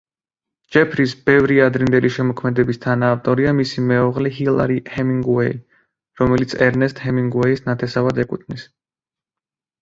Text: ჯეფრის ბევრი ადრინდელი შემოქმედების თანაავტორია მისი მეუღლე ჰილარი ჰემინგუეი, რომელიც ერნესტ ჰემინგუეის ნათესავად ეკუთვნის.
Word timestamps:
ჯეფრის 0.75 1.11
ბევრი 1.29 1.57
ადრინდელი 1.65 2.09
შემოქმედების 2.15 2.81
თანაავტორია 2.85 3.53
მისი 3.57 3.83
მეუღლე 3.91 4.31
ჰილარი 4.39 4.79
ჰემინგუეი, 4.95 5.53
რომელიც 6.23 6.57
ერნესტ 6.69 7.03
ჰემინგუეის 7.05 7.63
ნათესავად 7.69 8.25
ეკუთვნის. 8.27 8.67